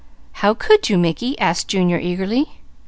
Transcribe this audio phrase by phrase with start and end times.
[0.31, 2.47] "How could you Mickey?" asked Junior eagerly.